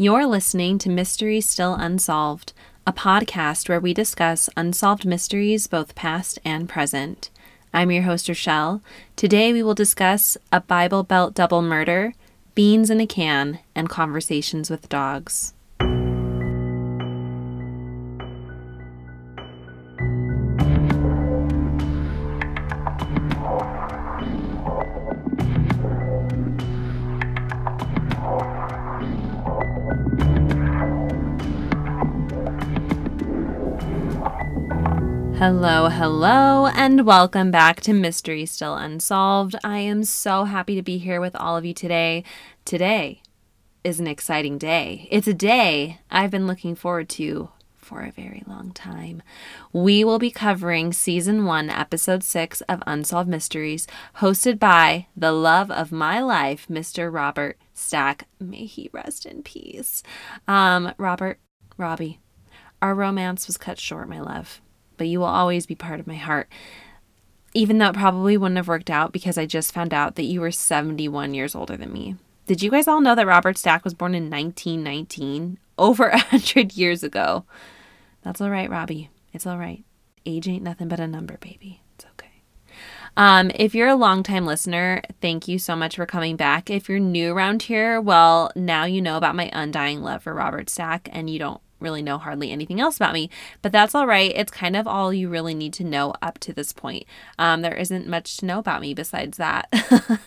[0.00, 2.52] You're listening to Mystery Still Unsolved,
[2.86, 7.30] a podcast where we discuss unsolved mysteries, both past and present.
[7.74, 8.80] I'm your host, Rochelle.
[9.16, 12.14] Today we will discuss a Bible Belt double murder,
[12.54, 15.52] beans in a can, and conversations with dogs.
[35.38, 39.54] Hello, hello, and welcome back to Mystery Still Unsolved.
[39.62, 42.24] I am so happy to be here with all of you today.
[42.64, 43.22] Today
[43.84, 45.06] is an exciting day.
[45.12, 49.22] It's a day I've been looking forward to for a very long time.
[49.72, 55.70] We will be covering season one, episode six of Unsolved Mysteries, hosted by the love
[55.70, 57.14] of my life, Mr.
[57.14, 58.26] Robert Stack.
[58.40, 60.02] May he rest in peace.
[60.48, 61.38] Um, Robert,
[61.76, 62.18] Robbie,
[62.82, 64.60] our romance was cut short, my love
[64.98, 66.48] but you will always be part of my heart.
[67.54, 70.40] Even though it probably wouldn't have worked out because I just found out that you
[70.40, 72.16] were 71 years older than me.
[72.46, 75.58] Did you guys all know that Robert Stack was born in 1919?
[75.78, 77.44] Over a hundred years ago.
[78.22, 79.10] That's all right, Robbie.
[79.32, 79.84] It's all right.
[80.26, 81.82] Age ain't nothing but a number, baby.
[81.94, 82.42] It's okay.
[83.16, 86.68] Um, if you're a longtime listener, thank you so much for coming back.
[86.70, 90.68] If you're new around here, well, now you know about my undying love for Robert
[90.68, 93.30] Stack, and you don't really know hardly anything else about me,
[93.62, 94.32] but that's all right.
[94.34, 97.04] It's kind of all you really need to know up to this point.
[97.38, 99.68] Um, there isn't much to know about me besides that.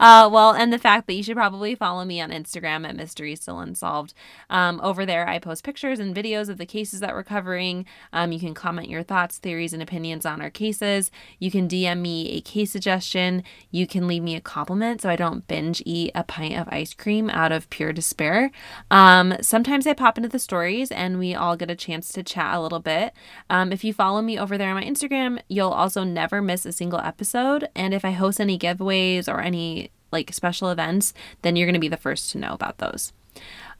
[0.00, 3.34] uh, well, and the fact that you should probably follow me on Instagram at Mystery
[3.34, 4.14] Still Unsolved.
[4.50, 7.86] Um, over there, I post pictures and videos of the cases that we're covering.
[8.12, 11.10] Um, you can comment your thoughts, theories, and opinions on our cases.
[11.38, 13.42] You can DM me a case suggestion.
[13.70, 16.94] You can leave me a compliment so I don't binge eat a pint of ice
[16.94, 18.50] cream out of pure despair.
[18.90, 22.54] Um, sometimes I pop into the stories and we all get a chance to chat
[22.54, 23.14] a little bit.
[23.48, 26.72] Um, if you follow me over there on my Instagram, you'll also never miss a
[26.72, 27.68] single episode.
[27.74, 31.80] And if I host any giveaways or any like special events, then you're going to
[31.80, 33.12] be the first to know about those.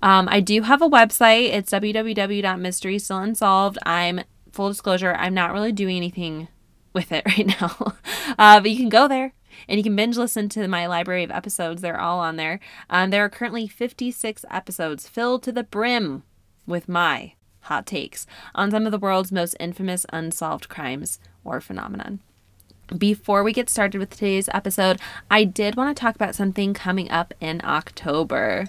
[0.00, 1.52] Um, I do have a website.
[1.52, 3.76] It's www.mysterystillunsolved.
[3.84, 4.20] I'm
[4.52, 6.48] full disclosure, I'm not really doing anything
[6.92, 7.94] with it right now,
[8.38, 9.34] uh, but you can go there
[9.68, 11.82] and you can binge listen to my library of episodes.
[11.82, 12.60] They're all on there.
[12.90, 16.22] Um, there are currently 56 episodes filled to the brim
[16.68, 22.20] with my hot takes on some of the world's most infamous unsolved crimes or phenomenon.
[22.96, 24.98] Before we get started with today's episode,
[25.30, 28.66] I did want to talk about something coming up in October.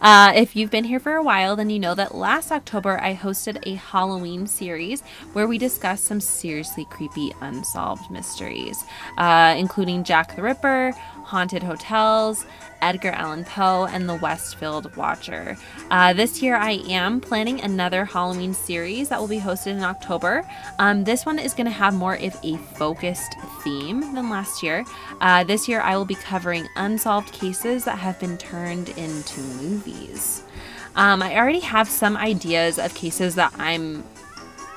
[0.00, 3.14] Uh, if you've been here for a while, then you know that last October I
[3.14, 8.84] hosted a Halloween series where we discussed some seriously creepy unsolved mysteries,
[9.16, 10.92] uh, including Jack the Ripper,
[11.28, 12.46] haunted hotels,
[12.80, 15.58] Edgar Allan Poe, and the Westfield Watcher.
[15.90, 20.42] Uh, this year, I am planning another Halloween series that will be hosted in October.
[20.78, 24.86] Um, this one is going to have more of a focused theme than last year.
[25.20, 30.44] Uh, this year, I will be covering unsolved cases that have been turned into movies.
[30.96, 34.02] Um, I already have some ideas of cases that I'm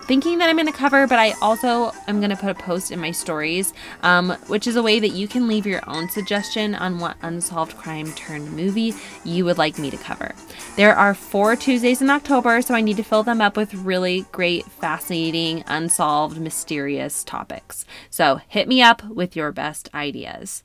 [0.04, 2.92] thinking that I'm going to cover, but I also am going to put a post
[2.92, 3.74] in my stories,
[4.04, 7.78] um, which is a way that you can leave your own suggestion on what unsolved
[7.78, 10.34] crime turned movie you would like me to cover.
[10.76, 14.26] There are four Tuesdays in October, so I need to fill them up with really
[14.32, 17.86] great, fascinating, unsolved, mysterious topics.
[18.10, 20.64] So hit me up with your best ideas.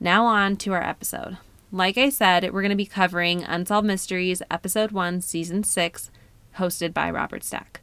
[0.00, 1.38] Now, on to our episode.
[1.70, 6.10] Like I said, we're going to be covering Unsolved Mysteries, Episode 1, Season 6,
[6.56, 7.80] hosted by Robert Stack.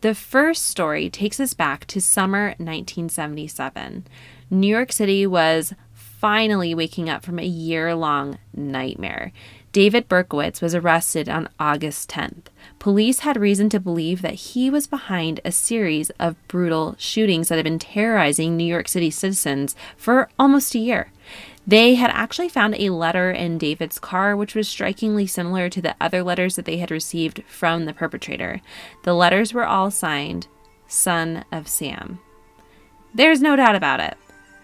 [0.00, 4.06] The first story takes us back to summer 1977.
[4.48, 9.30] New York City was finally waking up from a year long nightmare.
[9.72, 12.46] David Berkowitz was arrested on August 10th.
[12.78, 17.56] Police had reason to believe that he was behind a series of brutal shootings that
[17.56, 21.12] had been terrorizing New York City citizens for almost a year.
[21.66, 25.94] They had actually found a letter in David's car, which was strikingly similar to the
[26.00, 28.60] other letters that they had received from the perpetrator.
[29.04, 30.48] The letters were all signed,
[30.86, 32.20] Son of Sam.
[33.14, 34.16] There's no doubt about it.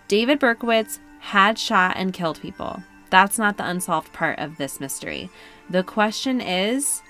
[0.09, 2.83] David Berkowitz had shot and killed people.
[3.11, 5.31] That's not the unsolved part of this mystery.
[5.71, 7.03] The question is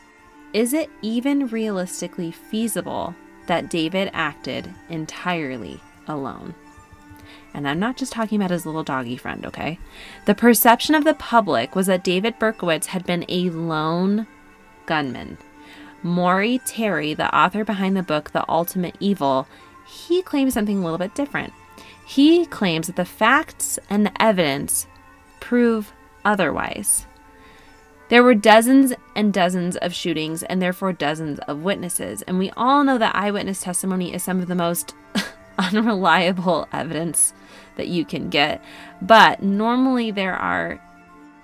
[0.53, 3.15] is it even realistically feasible
[3.47, 6.55] that David acted entirely alone?
[7.57, 9.79] And I'm not just talking about his little doggy friend, okay?
[10.27, 14.27] The perception of the public was that David Berkowitz had been a lone
[14.85, 15.39] gunman.
[16.03, 19.49] Maury Terry, the author behind the book The Ultimate Evil,
[19.87, 21.55] he claims something a little bit different.
[22.07, 24.87] He claims that the facts and the evidence
[25.41, 25.95] prove
[26.27, 27.07] otherwise.
[28.11, 32.21] There were dozens and dozens of shootings and therefore dozens of witnesses.
[32.23, 34.95] And we all know that eyewitness testimony is some of the most
[35.59, 37.33] unreliable evidence
[37.77, 38.63] that you can get.
[39.01, 40.81] But normally there are,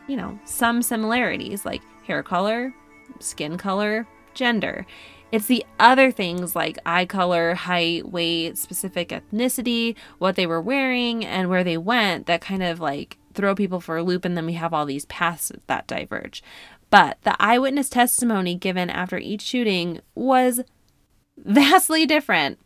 [0.08, 2.74] you know, some similarities like hair color,
[3.20, 4.86] skin color, gender.
[5.30, 11.24] It's the other things like eye color, height, weight, specific ethnicity, what they were wearing,
[11.24, 14.26] and where they went that kind of like throw people for a loop.
[14.26, 16.42] And then we have all these paths that diverge.
[16.90, 20.60] But the eyewitness testimony given after each shooting was
[21.38, 22.58] vastly different.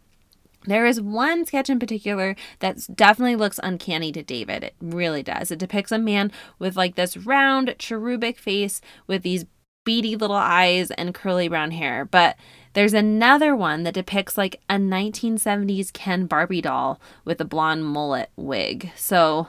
[0.66, 4.64] There is one sketch in particular that definitely looks uncanny to David.
[4.64, 5.50] It really does.
[5.50, 9.46] It depicts a man with like this round, cherubic face with these
[9.84, 12.04] beady little eyes and curly brown hair.
[12.04, 12.36] But
[12.74, 18.30] there's another one that depicts like a 1970s Ken Barbie doll with a blonde mullet
[18.36, 18.90] wig.
[18.96, 19.48] So,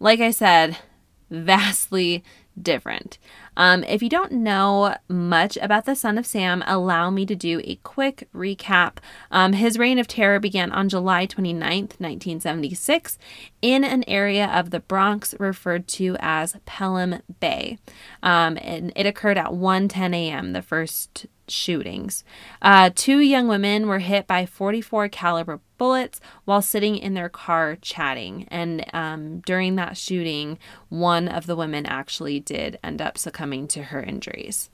[0.00, 0.76] like I said,
[1.30, 2.24] vastly
[2.60, 3.18] different.
[3.56, 7.60] Um, if you don't know much about the son of Sam, allow me to do
[7.64, 8.98] a quick recap.
[9.30, 13.18] Um, his reign of terror began on July 29th, 1976,
[13.62, 17.78] in an area of the Bronx referred to as Pelham Bay.
[18.22, 20.52] Um, and it occurred at 1:10 a.m.
[20.52, 22.24] The first shootings.
[22.62, 27.76] Uh, two young women were hit by 44 caliber bullets while sitting in their car
[27.80, 28.46] chatting.
[28.48, 30.58] And um, during that shooting,
[30.88, 34.70] one of the women actually did end up succumbing to her injuries.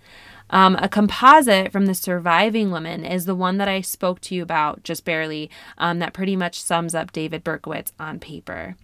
[0.51, 4.43] Um, a composite from the surviving woman is the one that I spoke to you
[4.43, 8.77] about just barely, um, that pretty much sums up David Berkowitz on paper.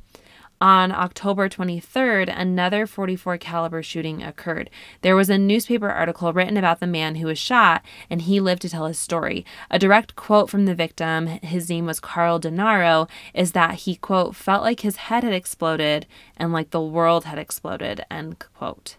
[0.61, 4.71] On October 23rd, another 44 caliber shooting occurred.
[5.03, 8.63] There was a newspaper article written about the man who was shot and he lived
[8.63, 9.47] to tell his story.
[9.71, 14.35] A direct quote from the victim, his name was Carl Denaro, is that he quote
[14.35, 16.07] felt like his head had exploded
[16.37, 18.97] and like the world had exploded, end quote.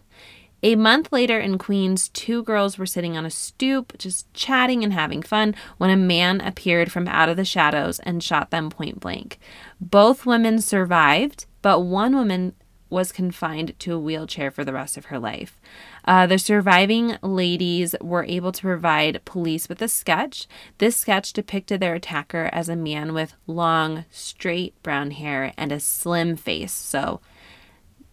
[0.62, 4.92] A month later in Queens, two girls were sitting on a stoop, just chatting and
[4.92, 9.00] having fun, when a man appeared from out of the shadows and shot them point
[9.00, 9.38] blank.
[9.80, 12.54] Both women survived, but one woman
[12.90, 15.60] was confined to a wheelchair for the rest of her life.
[16.04, 20.48] Uh, the surviving ladies were able to provide police with a sketch.
[20.78, 25.78] This sketch depicted their attacker as a man with long, straight brown hair and a
[25.78, 26.72] slim face.
[26.72, 27.20] So,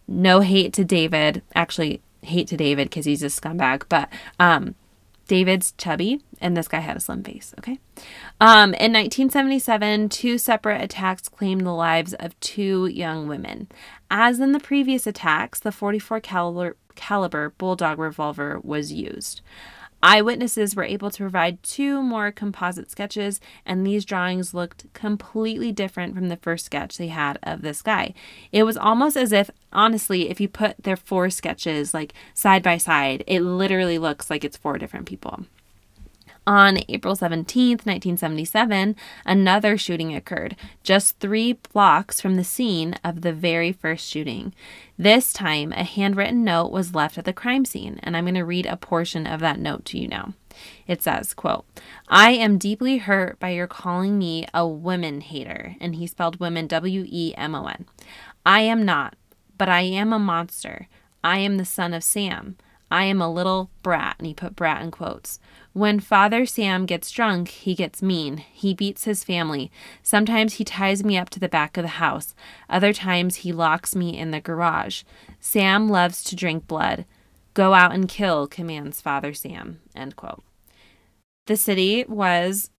[0.06, 1.42] no hate to David.
[1.54, 4.08] Actually, hate to David because he's a scumbag, but
[4.38, 4.74] um,
[5.28, 7.54] David's chubby, and this guy had a slim face.
[7.58, 7.78] Okay.
[8.40, 13.68] Um, in 1977, two separate attacks claimed the lives of two young women.
[14.10, 19.42] As in the previous attacks, the 44 caliber, caliber bulldog revolver was used.
[20.02, 26.14] Eyewitnesses were able to provide two more composite sketches, and these drawings looked completely different
[26.14, 28.14] from the first sketch they had of this guy.
[28.52, 32.76] It was almost as if, honestly, if you put their four sketches like side by
[32.76, 35.44] side, it literally looks like it's four different people.
[36.48, 38.96] On April 17, 1977,
[39.26, 44.54] another shooting occurred, just three blocks from the scene of the very first shooting.
[44.96, 48.46] This time, a handwritten note was left at the crime scene, and I'm going to
[48.46, 50.32] read a portion of that note to you now.
[50.86, 51.66] It says, quote,
[52.08, 56.66] I am deeply hurt by your calling me a women hater, and he spelled women
[56.66, 57.84] W-E-M-O-N.
[58.46, 59.16] I am not,
[59.58, 60.88] but I am a monster.
[61.22, 62.56] I am the son of Sam.
[62.90, 65.38] I am a little brat, and he put brat in quotes.
[65.72, 68.38] When Father Sam gets drunk, he gets mean.
[68.38, 69.70] He beats his family.
[70.02, 72.34] Sometimes he ties me up to the back of the house.
[72.68, 75.02] Other times he locks me in the garage.
[75.38, 77.04] Sam loves to drink blood.
[77.54, 79.80] Go out and kill, commands Father Sam.
[79.94, 80.42] End quote.
[81.46, 82.70] The city was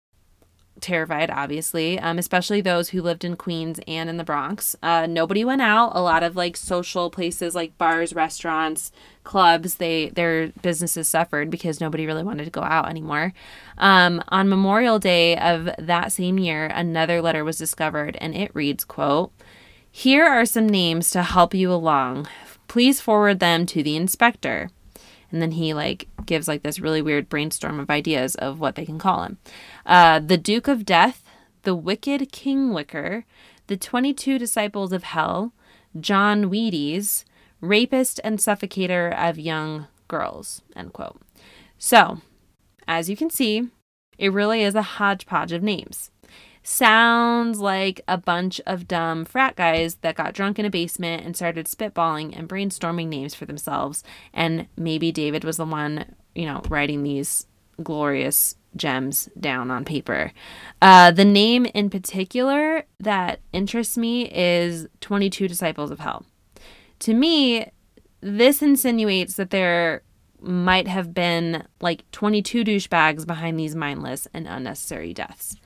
[0.80, 4.76] terrified, obviously, um, especially those who lived in Queens and in the Bronx.
[4.82, 5.92] Uh, nobody went out.
[5.94, 8.92] A lot of like social places like bars, restaurants,
[9.24, 13.32] clubs, they their businesses suffered because nobody really wanted to go out anymore.
[13.78, 18.84] Um, on Memorial Day of that same year, another letter was discovered, and it reads,
[18.84, 19.32] "quote
[19.90, 22.28] Here are some names to help you along.
[22.68, 24.70] Please forward them to the inspector."
[25.30, 28.84] And then he like gives like this really weird brainstorm of ideas of what they
[28.84, 29.38] can call him.
[29.86, 31.22] Uh, the duke of death
[31.62, 33.24] the wicked king wicker
[33.66, 35.52] the 22 disciples of hell
[35.98, 37.24] john wheaties
[37.60, 41.20] rapist and suffocator of young girls end quote.
[41.78, 42.20] So
[42.88, 43.68] as you can see
[44.18, 46.10] it really is a hodgepodge of names
[46.70, 51.34] sounds like a bunch of dumb frat guys that got drunk in a basement and
[51.34, 54.04] started spitballing and brainstorming names for themselves.
[54.32, 57.46] And maybe David was the one, you know, writing these
[57.82, 60.32] glorious gems down on paper.
[60.80, 66.24] Uh, the name in particular that interests me is 22 Disciples of Hell.
[67.00, 67.66] To me,
[68.20, 70.02] this insinuates that there
[70.40, 75.56] might have been like 22 douchebags behind these mindless and unnecessary deaths.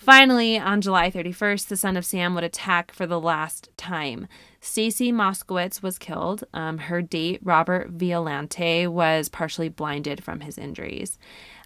[0.00, 4.26] Finally, on July 31st, the son of Sam would attack for the last time.
[4.58, 6.42] Stacy Moskowitz was killed.
[6.54, 11.18] Um, her date, Robert Violante, was partially blinded from his injuries.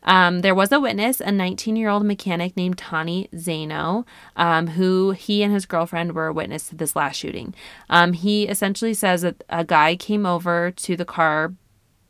[0.03, 5.13] Um, there was a witness, a 19 year old mechanic named Tony Zaino, um, who
[5.13, 7.55] he and his girlfriend were a witness to this last shooting.
[7.89, 11.55] Um, he essentially says that a guy came over to the car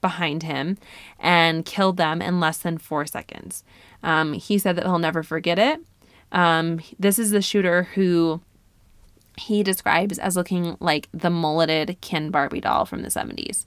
[0.00, 0.78] behind him
[1.18, 3.62] and killed them in less than four seconds.
[4.02, 5.80] Um, he said that he'll never forget it.
[6.34, 8.42] Um, this is the shooter who
[9.38, 13.64] he describes as looking like the mulleted Ken Barbie doll from the 70s.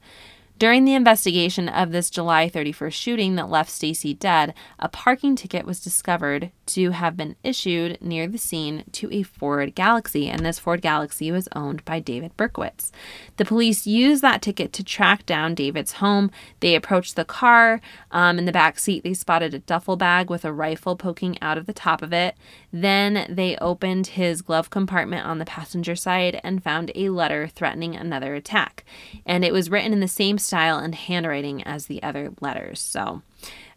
[0.58, 5.68] During the investigation of this July 31st shooting that left Stacy dead, a parking ticket
[5.68, 10.58] was discovered to have been issued near the scene to a Ford Galaxie, and this
[10.58, 12.92] Ford Galaxie was owned by David Berkowitz.
[13.38, 16.32] The police used that ticket to track down David's home.
[16.60, 17.80] They approached the car.
[18.10, 21.60] Um, in the back seat, they spotted a duffel bag with a rifle poking out
[21.60, 22.36] of the top of it.
[22.72, 27.96] Then they opened his glove compartment on the passenger side and found a letter threatening
[27.96, 28.84] another attack.
[29.26, 32.80] And it was written in the same style and handwriting as the other letters.
[32.80, 33.22] So,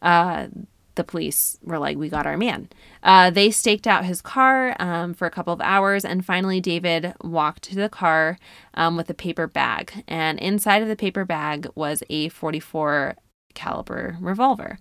[0.03, 0.49] uh,
[0.97, 2.69] the police were like, We got our man.
[3.03, 7.15] Uh, they staked out his car um, for a couple of hours, and finally, David
[7.23, 8.39] walked to the car
[8.75, 10.05] um, with a paper bag.
[10.07, 13.17] And inside of the paper bag was a 44
[13.55, 14.79] caliber revolver.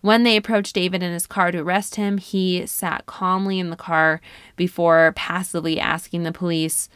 [0.00, 3.76] When they approached David in his car to arrest him, he sat calmly in the
[3.76, 4.20] car
[4.56, 6.88] before passively asking the police,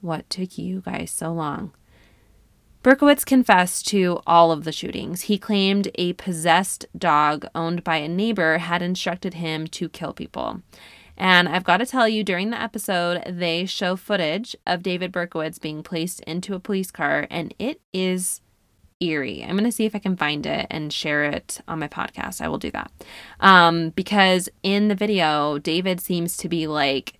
[0.00, 1.72] What took you guys so long?
[2.82, 5.22] Berkowitz confessed to all of the shootings.
[5.22, 10.62] He claimed a possessed dog owned by a neighbor had instructed him to kill people.
[11.16, 15.60] And I've got to tell you, during the episode, they show footage of David Berkowitz
[15.60, 18.40] being placed into a police car, and it is
[19.00, 19.42] eerie.
[19.42, 22.40] I'm going to see if I can find it and share it on my podcast.
[22.40, 22.90] I will do that.
[23.40, 27.14] Um, because in the video, David seems to be like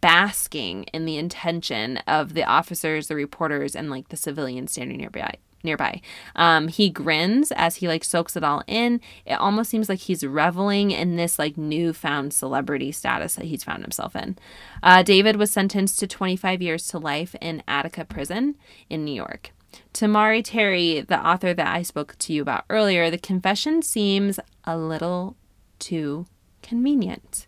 [0.00, 5.36] basking in the intention of the officers, the reporters, and like the civilians standing nearby
[5.62, 6.00] nearby.
[6.36, 9.00] Um, he grins as he like soaks it all in.
[9.26, 13.82] It almost seems like he's reveling in this like newfound celebrity status that he's found
[13.82, 14.38] himself in.
[14.82, 18.56] Uh, David was sentenced to 25 years to life in Attica Prison
[18.88, 19.50] in New York.
[19.94, 24.38] To Maury Terry, the author that I spoke to you about earlier, the confession seems
[24.64, 25.36] a little
[25.78, 26.26] too
[26.62, 27.46] convenient.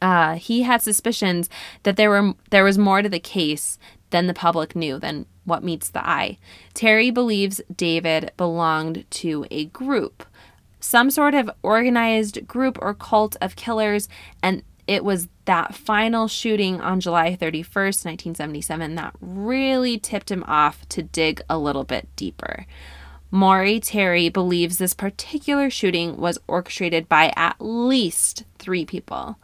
[0.00, 1.48] Uh, he had suspicions
[1.82, 3.78] that there were there was more to the case
[4.10, 6.38] than the public knew than what meets the eye.
[6.74, 10.24] Terry believes David belonged to a group,
[10.80, 14.08] some sort of organized group or cult of killers,
[14.42, 20.88] and it was that final shooting on July 31st, 1977, that really tipped him off
[20.88, 22.64] to dig a little bit deeper.
[23.30, 29.38] Maury Terry believes this particular shooting was orchestrated by at least three people.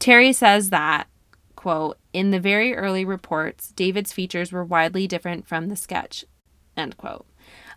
[0.00, 1.06] Terry says that,
[1.54, 6.24] quote, in the very early reports, David's features were widely different from the sketch,
[6.76, 7.27] end quote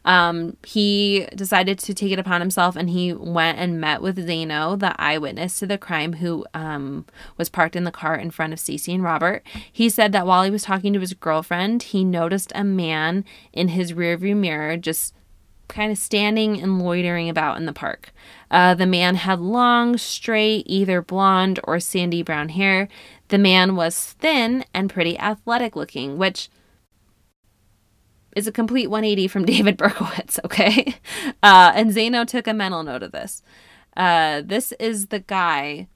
[0.03, 4.79] um, he decided to take it upon himself and he went and met with Zaino,
[4.79, 7.05] the eyewitness to the crime, who um,
[7.37, 9.43] was parked in the car in front of Stacy and Robert.
[9.71, 13.69] He said that while he was talking to his girlfriend, he noticed a man in
[13.69, 15.13] his rearview mirror just
[15.67, 18.11] kind of standing and loitering about in the park.
[18.49, 22.89] Uh, the man had long, straight, either blonde or sandy brown hair.
[23.29, 26.49] The man was thin and pretty athletic looking, which
[28.35, 30.95] is a complete 180 from David Berkowitz, okay?
[31.43, 33.41] Uh, and Zaino took a mental note of this.
[33.95, 35.87] Uh, this is the guy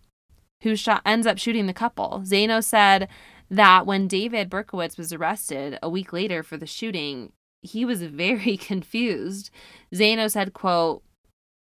[0.62, 2.22] who shot ends up shooting the couple.
[2.26, 3.08] Zaino said
[3.50, 8.58] that when David Berkowitz was arrested a week later for the shooting, he was very
[8.58, 9.50] confused.
[9.94, 11.04] Zaino said, quote,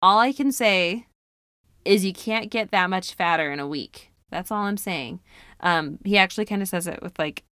[0.02, 1.06] all I can say
[1.84, 4.10] is you can't get that much fatter in a week.
[4.30, 5.20] That's all I'm saying.
[5.60, 7.42] Um, he actually kind of says it with like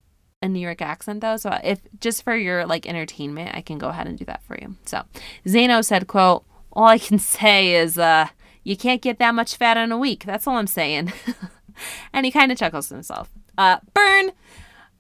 [0.43, 1.37] a New York accent though.
[1.37, 4.57] So if just for your like entertainment, I can go ahead and do that for
[4.61, 4.77] you.
[4.85, 5.03] So
[5.47, 8.29] Zaino said, quote, all I can say is uh
[8.65, 10.25] you can't get that much fat in a week.
[10.25, 11.13] That's all I'm saying.
[12.13, 13.31] and he kind of chuckles to himself.
[13.57, 14.33] Uh burn.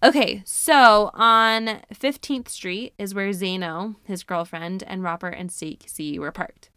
[0.00, 6.30] Okay, so on 15th Street is where Zaino, his girlfriend, and Robert and Stacy were
[6.30, 6.70] parked.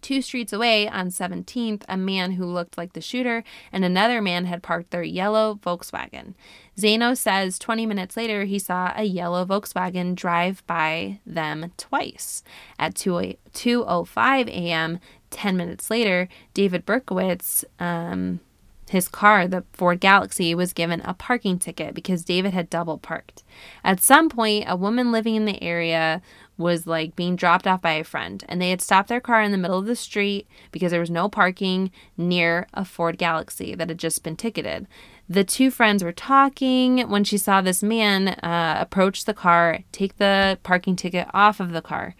[0.00, 4.46] Two streets away on 17th, a man who looked like the shooter and another man
[4.46, 6.34] had parked their yellow Volkswagen.
[6.78, 12.42] Zaino says 20 minutes later he saw a yellow Volkswagen drive by them twice.
[12.78, 15.00] At 2:05 a.m.,
[15.30, 18.40] 10 minutes later, David Berkowitz um,
[18.88, 23.42] His car, the Ford Galaxie, was given a parking ticket because David had double parked.
[23.82, 26.22] At some point, a woman living in the area
[26.56, 29.52] was like being dropped off by a friend, and they had stopped their car in
[29.52, 33.88] the middle of the street because there was no parking near a Ford Galaxie that
[33.88, 34.86] had just been ticketed.
[35.28, 40.18] The two friends were talking when she saw this man uh, approach the car, take
[40.18, 42.14] the parking ticket off of the car.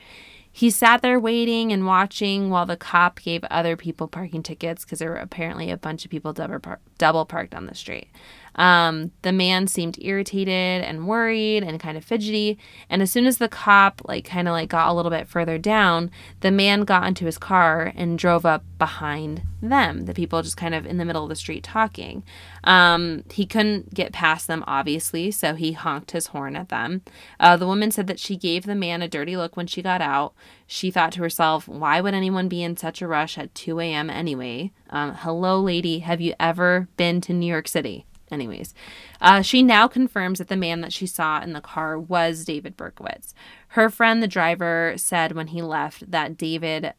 [0.57, 5.01] He sat there waiting and watching while the cop gave other people parking tickets because
[5.01, 8.09] there were apparently a bunch of people double, par- double parked on the street.
[8.57, 12.59] Um, the man seemed irritated and worried and kind of fidgety.
[12.91, 15.59] And as soon as the cop like kind of like got a little bit further
[15.59, 16.11] down,
[16.41, 20.07] the man got into his car and drove up behind them.
[20.07, 22.25] The people just kind of in the middle of the street talking.
[22.65, 27.03] Um, he couldn't get past them, obviously, so he honked his horn at them.
[27.39, 30.01] Uh, the woman said that she gave the man a dirty look when she got
[30.01, 30.35] out.
[30.67, 34.11] She thought to herself, why would anyone be in such a rush at 2 a.m.
[34.11, 34.73] anyway?
[34.91, 38.07] Um, hello, lady, have you ever been to New York City?
[38.31, 38.75] Anyways,
[39.21, 42.77] uh, she now confirms that the man that she saw in the car was David
[42.77, 43.35] Berkowitz.
[43.69, 46.95] Her friend, the driver, said when he left that David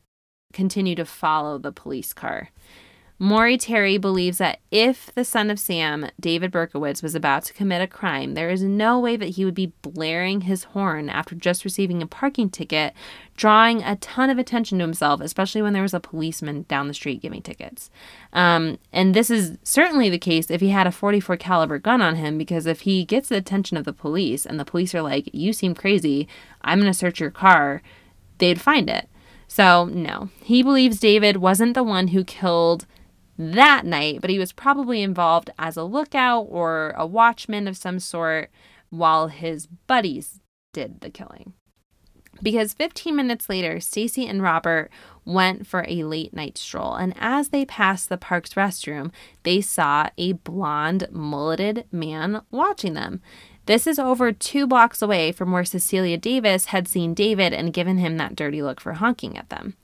[0.54, 2.52] continued to follow the police car.
[3.20, 7.82] Maury Terry believes that if the son of Sam, David Berkowitz, was about to commit
[7.82, 11.66] a crime, there is no way that he would be blaring his horn after just
[11.66, 12.94] receiving a parking ticket,
[13.36, 16.94] drawing a ton of attention to himself, especially when there was a policeman down the
[16.94, 17.90] street giving tickets.
[18.34, 22.18] Um, and this is certainly the case if he had a 44 caliber gun on
[22.18, 25.28] him, because if he gets the attention of the police and the police are like,
[25.34, 26.28] "You seem crazy.
[26.62, 27.82] I'm going to search your car,"
[28.38, 29.10] they'd find it.
[29.48, 30.30] So, no.
[30.44, 32.86] He believes David wasn't the one who killed
[33.38, 38.00] that night, but he was probably involved as a lookout or a watchman of some
[38.00, 38.50] sort
[38.90, 40.40] while his buddies
[40.74, 41.54] did the killing.
[42.42, 44.92] Because 15 minutes later, Stacy and Robert
[45.26, 49.12] went for a late night stroll, and as they passed the park's restroom,
[49.44, 53.22] they saw a blonde, mulleted man watching them.
[53.66, 57.98] This is over two blocks away from where Cecilia Davis had seen David and given
[57.98, 59.76] him that dirty look for honking at them.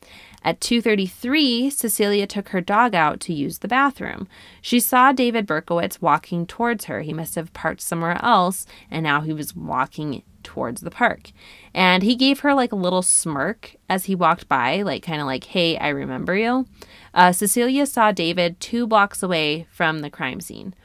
[0.44, 4.28] At 2:33, Cecilia took her dog out to use the bathroom.
[4.62, 7.02] She saw David Berkowitz walking towards her.
[7.02, 11.32] He must have parked somewhere else and now he was walking towards the park.
[11.74, 15.28] And he gave her like a little smirk as he walked by, like kind of
[15.28, 16.68] like, "Hey, I remember you."
[17.14, 20.76] Uh, Cecilia saw David two blocks away from the crime scene.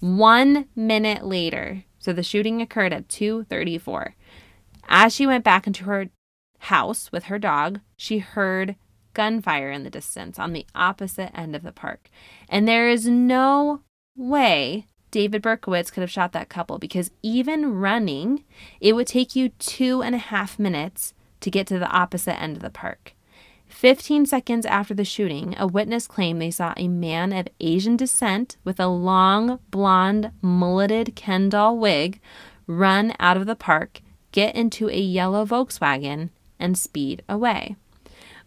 [0.00, 4.14] One minute later, so the shooting occurred at 2:34.
[4.88, 6.10] As she went back into her
[6.58, 8.76] house with her dog, she heard
[9.16, 12.10] gunfire in the distance on the opposite end of the park.
[12.48, 13.80] And there is no
[14.14, 18.44] way David Berkowitz could have shot that couple because even running,
[18.78, 22.56] it would take you two and a half minutes to get to the opposite end
[22.56, 23.14] of the park.
[23.68, 28.58] 15 seconds after the shooting, a witness claimed they saw a man of Asian descent
[28.62, 32.20] with a long, blonde, mulleted Ken doll wig
[32.66, 34.02] run out of the park,
[34.32, 37.76] get into a yellow Volkswagen, and speed away.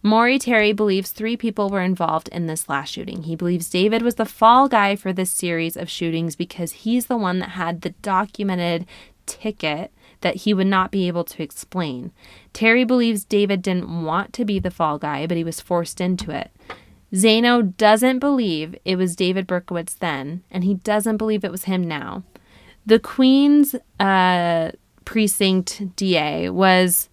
[0.02, 3.24] Maury Terry believes three people were involved in this last shooting.
[3.24, 7.18] He believes David was the fall guy for this series of shootings because he's the
[7.18, 8.86] one that had the documented
[9.26, 12.12] ticket that he would not be able to explain.
[12.52, 16.30] Terry believes David didn't want to be the fall guy, but he was forced into
[16.30, 16.50] it.
[17.12, 21.86] Zaino doesn't believe it was David Berkowitz then, and he doesn't believe it was him
[21.86, 22.22] now.
[22.86, 24.70] The Queen's uh,
[25.04, 27.09] precinct DA was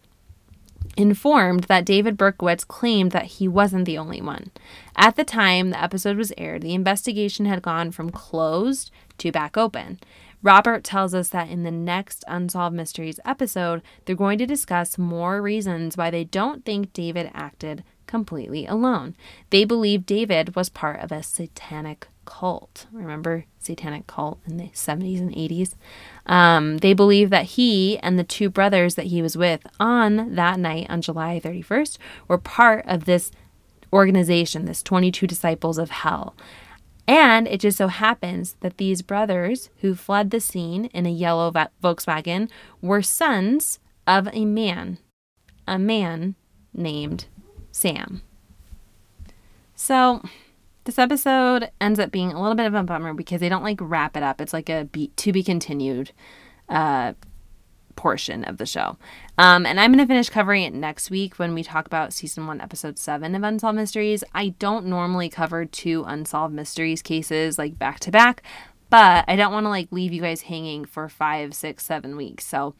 [0.98, 4.52] informed that David Berkowitz claimed that he wasn't the only one.
[4.96, 9.56] At the time the episode was aired, the investigation had gone from closed to back
[9.56, 10.00] open.
[10.44, 15.42] Robert tells us that in the next Unsolved Mysteries episode, they're going to discuss more
[15.42, 19.16] reasons why they don't think David acted completely alone.
[19.50, 22.86] They believe David was part of a satanic cult.
[22.92, 25.74] Remember satanic cult in the 70s and 80s?
[26.28, 30.60] Um, they believe that he and the two brothers that he was with on that
[30.60, 33.32] night on July 31st were part of this
[33.92, 36.36] organization, this 22 Disciples of Hell.
[37.08, 41.50] And it just so happens that these brothers who fled the scene in a yellow
[41.82, 42.50] Volkswagen
[42.82, 44.98] were sons of a man,
[45.66, 46.36] a man
[46.74, 47.26] named
[47.72, 48.22] Sam.
[49.74, 50.22] So
[50.88, 53.78] this episode ends up being a little bit of a bummer because they don't like
[53.80, 54.41] wrap it up.
[54.41, 54.86] It's like a
[55.17, 56.12] to be continued
[56.67, 57.13] uh,
[57.95, 58.97] portion of the show.
[59.38, 62.47] Um, and I'm going to finish covering it next week when we talk about season
[62.47, 64.23] one, episode seven of Unsolved Mysteries.
[64.34, 68.41] I don't normally cover two Unsolved Mysteries cases like back to back,
[68.89, 72.45] but I don't want to like leave you guys hanging for five, six, seven weeks.
[72.45, 72.73] So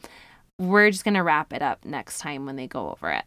[0.58, 3.26] we're just going to wrap it up next time when they go over it.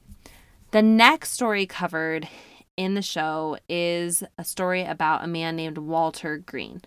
[0.70, 2.28] The next story covered
[2.76, 6.82] in the show is a story about a man named Walter Green.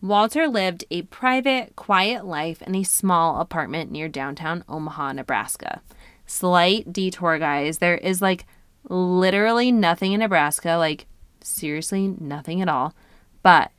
[0.00, 5.80] Walter lived a private, quiet life in a small apartment near downtown Omaha, Nebraska.
[6.26, 7.78] Slight detour, guys.
[7.78, 8.46] There is like
[8.88, 11.06] literally nothing in Nebraska, like
[11.40, 12.94] seriously nothing at all.
[13.42, 13.70] But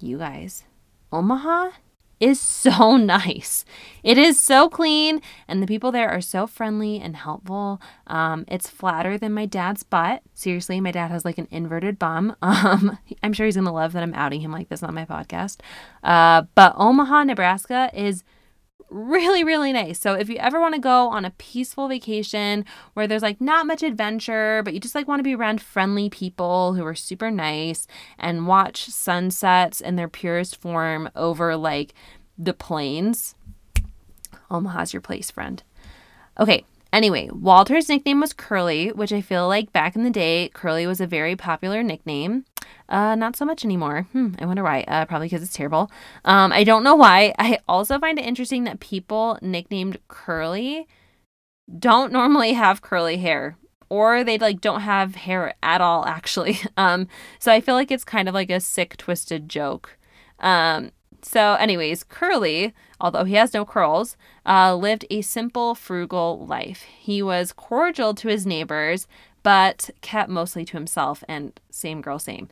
[0.00, 0.64] you guys,
[1.12, 1.70] Omaha
[2.20, 3.64] is so nice.
[4.02, 7.80] It is so clean, and the people there are so friendly and helpful.
[8.06, 10.22] Um, it's flatter than my dad's butt.
[10.34, 12.36] Seriously, my dad has like an inverted bum.
[12.58, 15.58] Um, I'm sure he's gonna love that I'm outing him like this on my podcast.
[16.02, 18.24] Uh, but Omaha, Nebraska is
[18.90, 19.98] really, really nice.
[20.00, 23.66] So if you ever want to go on a peaceful vacation where there's like not
[23.66, 27.30] much adventure, but you just like want to be around friendly people who are super
[27.30, 27.86] nice
[28.18, 31.94] and watch sunsets in their purest form over like
[32.36, 33.34] the plains,
[34.50, 35.62] Omaha's your place, friend.
[36.38, 40.86] Okay, Anyway, Walter's nickname was Curly, which I feel like back in the day, Curly
[40.86, 42.46] was a very popular nickname.
[42.88, 44.06] Uh, not so much anymore.
[44.12, 44.84] Hmm, I wonder why.
[44.88, 45.90] Uh, probably because it's terrible.
[46.24, 47.34] Um, I don't know why.
[47.38, 50.86] I also find it interesting that people nicknamed Curly
[51.78, 53.58] don't normally have curly hair
[53.90, 57.06] or they like don't have hair at all actually um
[57.38, 59.98] so i feel like it's kind of like a sick twisted joke
[60.40, 60.90] um
[61.22, 66.82] so, anyways, Curly, although he has no curls, uh, lived a simple, frugal life.
[66.82, 69.06] He was cordial to his neighbors,
[69.48, 72.50] but kept mostly to himself, and same girl, same.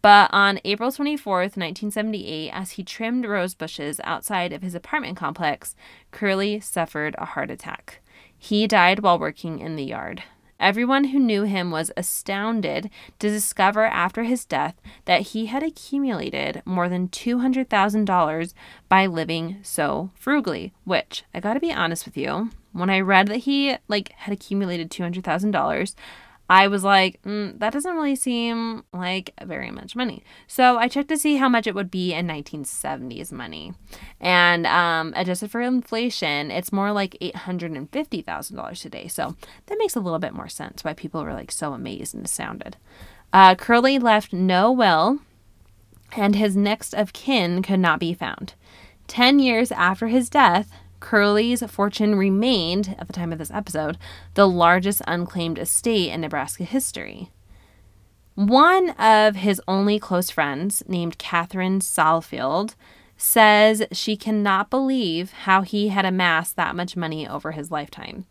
[0.00, 5.76] But on April 24th, 1978, as he trimmed rose bushes outside of his apartment complex,
[6.12, 8.00] Curly suffered a heart attack.
[8.38, 10.22] He died while working in the yard.
[10.58, 16.62] Everyone who knew him was astounded to discover after his death that he had accumulated
[16.64, 18.54] more than $200,000
[18.88, 23.26] by living so frugally, which I got to be honest with you, when I read
[23.28, 25.94] that he like had accumulated $200,000,
[26.50, 30.24] I was like, mm, that doesn't really seem like very much money.
[30.48, 33.72] So I checked to see how much it would be in 1970s money.
[34.20, 39.06] And um, adjusted for inflation, it's more like $850,000 today.
[39.06, 39.36] So
[39.66, 42.76] that makes a little bit more sense why people were like so amazed and astounded.
[43.32, 45.20] Uh, Curly left no will,
[46.16, 48.54] and his next of kin could not be found.
[49.06, 53.98] Ten years after his death, Curly's fortune remained, at the time of this episode,
[54.34, 57.30] the largest unclaimed estate in Nebraska history.
[58.34, 62.74] One of his only close friends, named Catherine Salfield,
[63.16, 68.24] says she cannot believe how he had amassed that much money over his lifetime.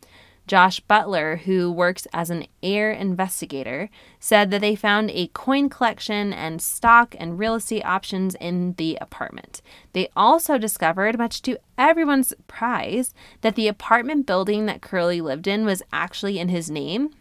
[0.49, 3.87] Josh Butler, who works as an heir investigator,
[4.19, 8.97] said that they found a coin collection and stock and real estate options in the
[8.99, 9.61] apartment.
[9.93, 15.65] They also discovered, much to everyone's surprise, that the apartment building that Curly lived in
[15.65, 17.11] was actually in his name.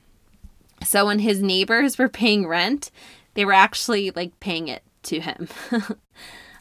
[0.82, 2.90] So when his neighbors were paying rent,
[3.34, 5.48] they were actually like paying it to him.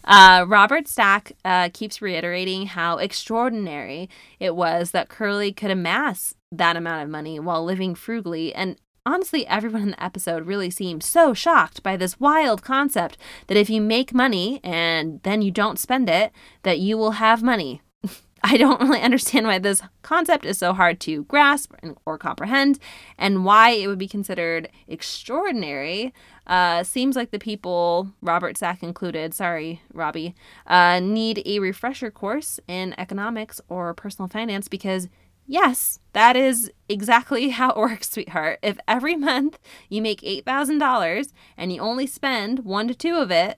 [0.07, 6.77] Uh, Robert Stack uh, keeps reiterating how extraordinary it was that Curly could amass that
[6.77, 8.53] amount of money while living frugally.
[8.53, 13.57] And honestly, everyone in the episode really seemed so shocked by this wild concept that
[13.57, 16.31] if you make money and then you don't spend it,
[16.63, 17.81] that you will have money.
[18.43, 21.73] I don't really understand why this concept is so hard to grasp
[22.05, 22.79] or comprehend
[23.17, 26.13] and why it would be considered extraordinary.
[26.45, 30.35] Uh, seems like the people, Robert Stack included, sorry, Robbie,
[30.67, 35.09] uh, need a refresher course in economics or personal finance because,
[35.47, 38.59] yes, that is exactly how it works, sweetheart.
[38.61, 39.57] If every month
[39.89, 43.57] you make $8,000 and you only spend one to two of it,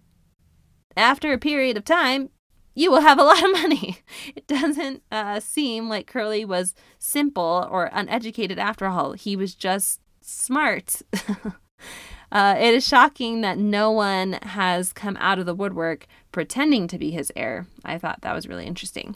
[0.96, 2.30] after a period of time,
[2.76, 4.00] you will have a lot of money.
[4.36, 9.14] It doesn't uh, seem like Curly was simple or uneducated after all.
[9.14, 11.02] He was just smart.
[12.32, 16.98] uh, it is shocking that no one has come out of the woodwork pretending to
[16.98, 17.68] be his heir.
[17.84, 19.16] I thought that was really interesting.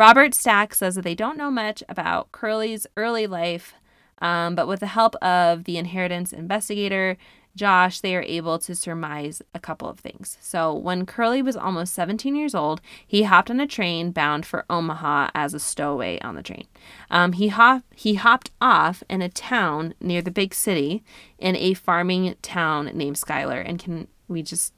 [0.00, 3.74] Robert Stack says that they don't know much about Curly's early life,
[4.22, 7.18] um, but with the help of the inheritance investigator,
[7.54, 10.38] Josh, they are able to surmise a couple of things.
[10.40, 14.64] So, when Curly was almost 17 years old, he hopped on a train bound for
[14.70, 16.64] Omaha as a stowaway on the train.
[17.10, 21.04] Um, he, hop- he hopped off in a town near the big city
[21.38, 23.60] in a farming town named Schuyler.
[23.60, 24.72] And can we just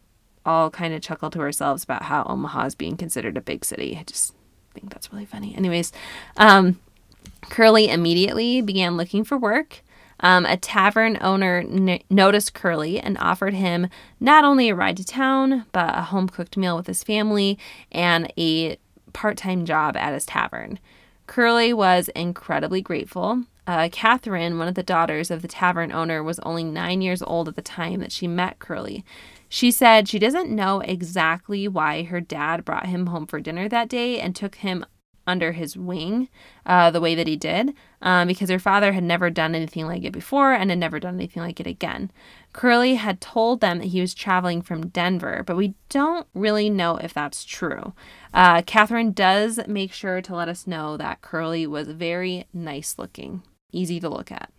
[0.45, 4.03] all kind of chuckle to ourselves about how Omaha is being considered a big city?
[4.05, 4.35] Just
[4.75, 5.55] think that's really funny.
[5.57, 5.93] Anyways,
[6.37, 6.79] um,
[7.51, 9.83] Curly immediately began looking for work.
[10.21, 13.89] Um, a tavern owner n- noticed Curly and offered him
[14.21, 17.59] not only a ride to town, but a home cooked meal with his family
[17.91, 18.79] and a
[19.13, 20.79] part time job at his tavern.
[21.27, 23.45] Curly was incredibly grateful.
[23.67, 27.49] Uh, Catherine, one of the daughters of the tavern owner, was only nine years old
[27.49, 29.05] at the time that she met Curly.
[29.55, 33.91] She said she doesn't know exactly why her dad brought him home for dinner that
[33.91, 34.87] day and took him
[35.27, 36.31] under his wing
[36.65, 40.05] uh, the way that he did um, because her father had never done anything like
[40.05, 42.11] it before and had never done anything like it again.
[42.55, 46.97] Curly had told them that he was traveling from Denver, but we don't really know
[46.97, 47.93] if that's true.
[48.33, 53.43] Uh, Catherine does make sure to let us know that Curly was very nice looking,
[53.71, 54.51] easy to look at.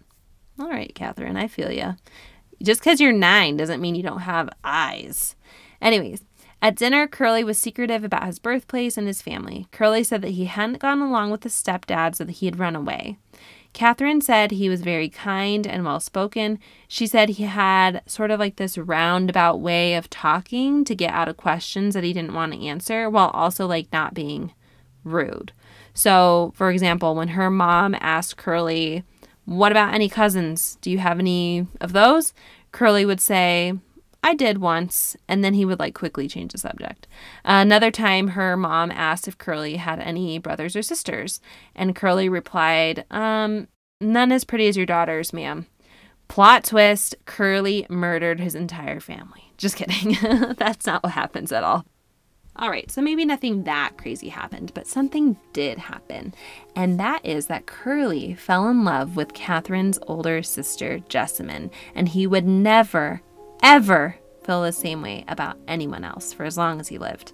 [0.59, 1.95] All right, Catherine, I feel you.
[2.63, 5.35] Just because you're nine doesn't mean you don't have eyes.
[5.81, 6.23] Anyways,
[6.61, 9.67] at dinner, Curly was secretive about his birthplace and his family.
[9.71, 12.73] Curly said that he hadn't gone along with his stepdad, so that he had run
[12.73, 13.17] away.
[13.73, 16.59] Catherine said he was very kind and well spoken.
[16.87, 21.27] She said he had sort of like this roundabout way of talking to get out
[21.27, 24.53] of questions that he didn't want to answer while also like not being
[25.03, 25.51] rude.
[25.93, 29.03] So, for example, when her mom asked Curly,
[29.45, 30.77] What about any cousins?
[30.81, 32.33] Do you have any of those?
[32.71, 33.73] Curly would say,
[34.23, 37.07] I did once, and then he would like quickly change the subject.
[37.43, 41.41] another time, her mom asked if Curly had any brothers or sisters,
[41.75, 43.67] and Curly replied, um,
[43.99, 45.67] none as pretty as your daughters, ma'am.
[46.29, 49.51] Plot twist Curly murdered his entire family.
[49.57, 50.17] Just kidding.
[50.57, 51.85] That's not what happens at all.
[52.55, 56.35] All right, so maybe nothing that crazy happened, but something did happen.
[56.75, 62.27] And that is that Curly fell in love with Catherine's older sister, Jessamine, and he
[62.27, 63.21] would never,
[63.63, 67.33] ever feel the same way about anyone else for as long as he lived.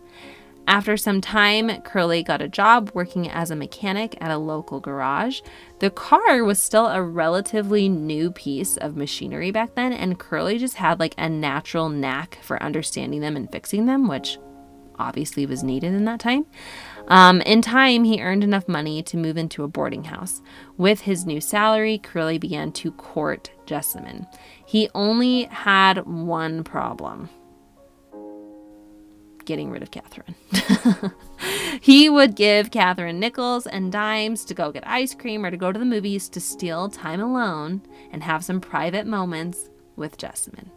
[0.68, 5.42] After some time, Curly got a job working as a mechanic at a local garage.
[5.80, 10.76] The car was still a relatively new piece of machinery back then, and Curly just
[10.76, 14.38] had like a natural knack for understanding them and fixing them, which
[15.00, 16.46] obviously was needed in that time.
[17.08, 20.42] Um, in time, he earned enough money to move into a boarding house.
[20.78, 24.28] With his new salary, Curly began to court Jessamine.
[24.66, 27.30] He only had one problem
[29.50, 30.36] getting rid of Catherine.
[31.82, 35.72] he would give Catherine nickels and dimes to go get ice cream or to go
[35.72, 37.82] to the movies to steal time alone
[38.12, 40.70] and have some private moments with Jessamine.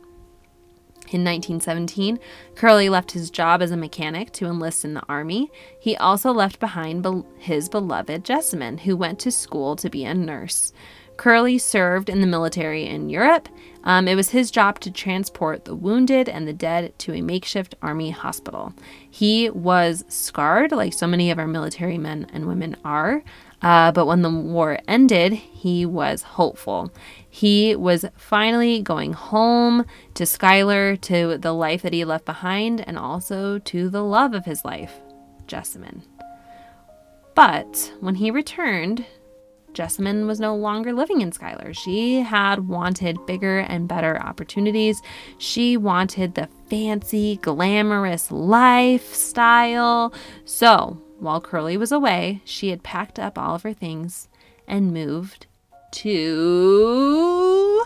[1.12, 2.18] In 1917,
[2.54, 5.50] Curly left his job as a mechanic to enlist in the army.
[5.78, 10.14] He also left behind be- his beloved Jessamine, who went to school to be a
[10.14, 10.72] nurse.
[11.18, 13.48] Curly served in the military in Europe.
[13.84, 17.74] Um, it was his job to transport the wounded and the dead to a makeshift
[17.82, 18.72] army hospital.
[19.10, 23.22] He was scarred, like so many of our military men and women are,
[23.62, 26.92] uh, but when the war ended, he was hopeful.
[27.28, 32.98] He was finally going home to Schuyler, to the life that he left behind, and
[32.98, 35.00] also to the love of his life,
[35.46, 36.02] Jessamine.
[37.34, 39.06] But when he returned,
[39.72, 41.72] Jessamine was no longer living in Schuyler.
[41.72, 45.00] She had wanted bigger and better opportunities.
[45.38, 50.12] She wanted the fancy, glamorous lifestyle.
[50.44, 54.28] So, while Curly was away, she had packed up all of her things
[54.66, 55.46] and moved
[55.92, 57.84] to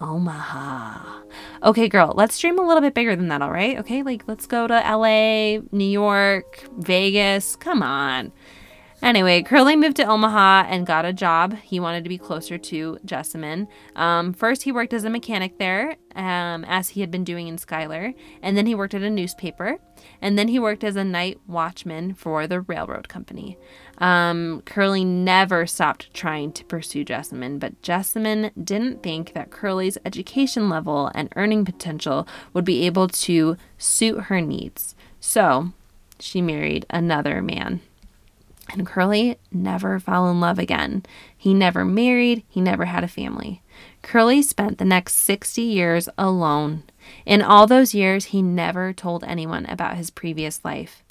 [0.00, 1.22] Omaha.
[1.62, 3.78] Okay, girl, let's dream a little bit bigger than that, all right?
[3.78, 7.54] Okay, like let's go to LA, New York, Vegas.
[7.54, 8.32] Come on.
[9.04, 11.58] Anyway, Curly moved to Omaha and got a job.
[11.58, 13.68] He wanted to be closer to Jessamine.
[13.96, 17.58] Um, first, he worked as a mechanic there, um, as he had been doing in
[17.58, 19.76] Schuyler, and then he worked at a newspaper,
[20.22, 23.58] and then he worked as a night watchman for the railroad company.
[23.98, 30.70] Um, Curly never stopped trying to pursue Jessamine, but Jessamine didn't think that Curly's education
[30.70, 34.94] level and earning potential would be able to suit her needs.
[35.20, 35.72] So
[36.18, 37.82] she married another man.
[38.70, 41.04] And Curly never fell in love again.
[41.36, 43.62] He never married, he never had a family.
[44.02, 46.84] Curly spent the next 60 years alone.
[47.26, 51.02] In all those years, he never told anyone about his previous life.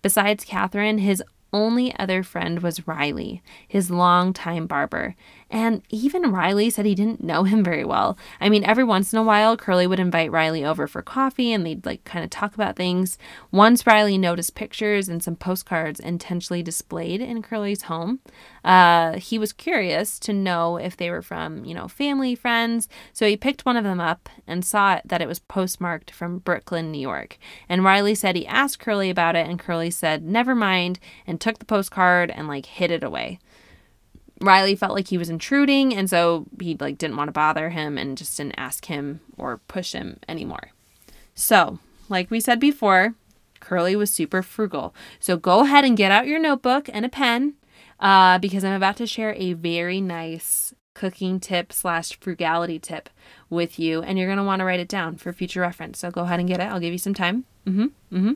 [0.00, 1.22] Besides Catherine, his
[1.52, 5.14] only other friend was Riley, his longtime barber.
[5.50, 8.16] And even Riley said he didn't know him very well.
[8.40, 11.66] I mean, every once in a while, Curly would invite Riley over for coffee and
[11.66, 13.18] they'd like kind of talk about things.
[13.50, 18.20] Once Riley noticed pictures and some postcards intentionally displayed in Curly's home.
[18.64, 22.88] Uh, he was curious to know if they were from, you know, family, friends.
[23.12, 26.90] So he picked one of them up and saw that it was postmarked from Brooklyn,
[26.90, 27.38] New York.
[27.68, 31.58] And Riley said he asked Curly about it, and Curly said, never mind, and took
[31.58, 33.38] the postcard and like hid it away.
[34.40, 37.96] Riley felt like he was intruding, and so he like didn't want to bother him
[37.96, 40.72] and just didn't ask him or push him anymore.
[41.34, 43.14] So, like we said before,
[43.60, 44.94] Curly was super frugal.
[45.20, 47.54] So go ahead and get out your notebook and a pen.
[48.02, 53.08] Uh, because I'm about to share a very nice cooking tip slash frugality tip
[53.48, 56.00] with you, and you're going to want to write it down for future reference.
[56.00, 56.64] So go ahead and get it.
[56.64, 57.44] I'll give you some time.
[57.66, 57.86] Mm-hmm.
[58.14, 58.32] Mm-hmm.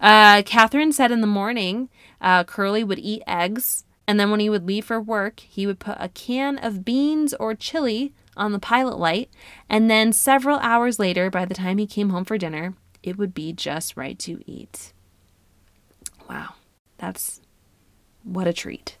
[0.00, 1.90] Uh, Catherine said in the morning,
[2.22, 5.78] uh, Curly would eat eggs, and then when he would leave for work, he would
[5.78, 9.28] put a can of beans or chili on the pilot light,
[9.68, 13.34] and then several hours later, by the time he came home for dinner, it would
[13.34, 14.94] be just right to eat.
[16.30, 16.54] Wow,
[16.96, 17.42] that's
[18.24, 18.96] what a treat.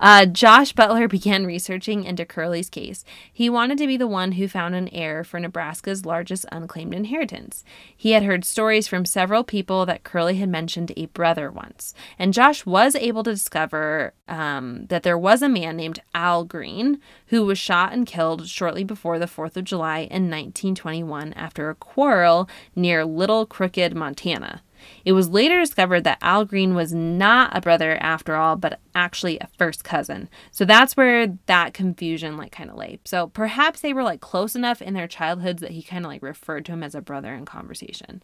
[0.00, 3.04] Uh, Josh Butler began researching into Curly's case.
[3.30, 7.62] He wanted to be the one who found an heir for Nebraska's largest unclaimed inheritance.
[7.94, 12.32] He had heard stories from several people that Curly had mentioned a brother once, and
[12.32, 17.44] Josh was able to discover um, that there was a man named Al Green who
[17.44, 22.48] was shot and killed shortly before the 4th of July in 1921 after a quarrel
[22.74, 24.62] near Little Crooked, Montana.
[25.04, 29.38] It was later discovered that Al Green was not a brother after all, but actually
[29.38, 30.28] a first cousin.
[30.50, 33.00] So that's where that confusion like kind of lay.
[33.04, 36.22] So perhaps they were like close enough in their childhoods that he kind of like
[36.22, 38.22] referred to him as a brother in conversation.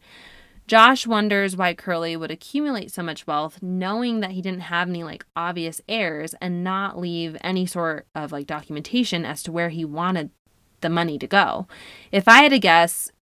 [0.67, 5.05] Josh wonders why Curly would accumulate so much wealth knowing that he didn't have any
[5.05, 9.85] like obvious heirs and not leave any sort of like documentation as to where he
[9.85, 10.31] wanted
[10.81, 11.69] the money to go.
[12.11, 13.13] If I had to guess,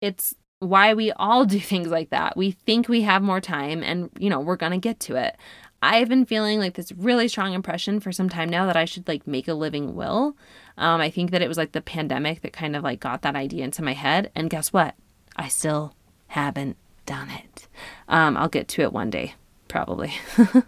[0.00, 2.36] it's why we all do things like that.
[2.36, 5.36] We think we have more time and, you know, we're going to get to it.
[5.80, 9.06] I've been feeling like this really strong impression for some time now that I should
[9.06, 10.36] like make a living will.
[10.76, 13.36] Um, I think that it was like the pandemic that kind of like got that
[13.36, 14.32] idea into my head.
[14.34, 14.96] And guess what?
[15.36, 15.94] I still
[16.28, 17.68] haven't done it.
[18.08, 19.34] Um, I'll get to it one day,
[19.68, 20.14] probably.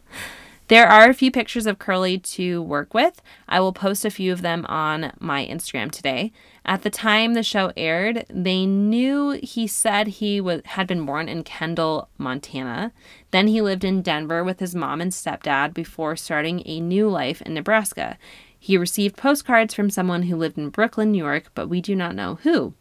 [0.70, 3.20] There are a few pictures of Curly to work with.
[3.48, 6.30] I will post a few of them on my Instagram today.
[6.64, 11.28] At the time the show aired, they knew he said he was, had been born
[11.28, 12.92] in Kendall, Montana.
[13.33, 17.42] Then he lived in Denver with his mom and stepdad before starting a new life
[17.42, 18.16] in Nebraska.
[18.56, 22.14] He received postcards from someone who lived in Brooklyn, New York, but we do not
[22.14, 22.74] know who.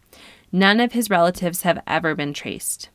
[0.51, 2.89] None of his relatives have ever been traced.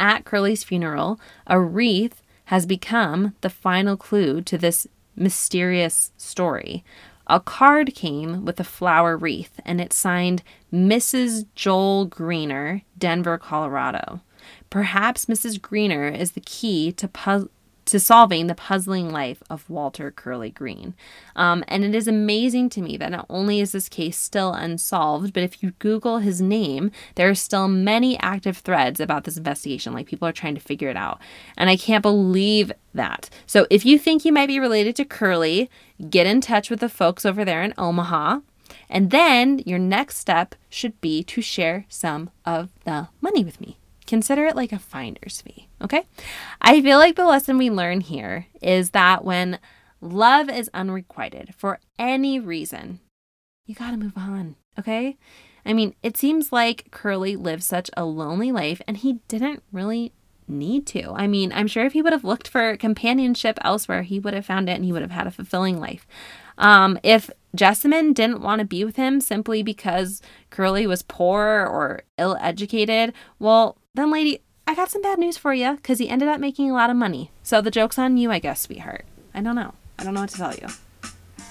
[0.00, 6.84] At Curly's funeral, a wreath has become the final clue to this mysterious story.
[7.26, 11.46] A card came with a flower wreath and it signed Mrs.
[11.54, 14.20] Joel Greener, Denver, Colorado.
[14.70, 15.60] Perhaps Mrs.
[15.60, 17.50] Greener is the key to pu-
[17.86, 20.94] to solving the puzzling life of Walter Curly Green.
[21.34, 25.32] Um, and it is amazing to me that not only is this case still unsolved,
[25.32, 29.94] but if you Google his name, there are still many active threads about this investigation.
[29.94, 31.20] Like people are trying to figure it out.
[31.56, 33.30] And I can't believe that.
[33.46, 35.70] So if you think you might be related to Curly,
[36.10, 38.40] get in touch with the folks over there in Omaha.
[38.88, 43.78] And then your next step should be to share some of the money with me.
[44.06, 46.06] Consider it like a finder's fee, okay?
[46.60, 49.58] I feel like the lesson we learn here is that when
[50.00, 53.00] love is unrequited for any reason,
[53.66, 55.16] you gotta move on, okay?
[55.64, 60.12] I mean, it seems like Curly lived such a lonely life and he didn't really
[60.48, 61.12] need to.
[61.12, 64.46] I mean, I'm sure if he would have looked for companionship elsewhere, he would have
[64.46, 66.06] found it and he would have had a fulfilling life.
[66.58, 72.02] Um, if Jessamine didn't want to be with him simply because Curly was poor or
[72.18, 76.28] ill educated, well, then, lady, I got some bad news for you because he ended
[76.28, 77.30] up making a lot of money.
[77.42, 79.04] So the joke's on you, I guess, sweetheart.
[79.34, 79.74] I don't know.
[79.98, 80.68] I don't know what to tell you.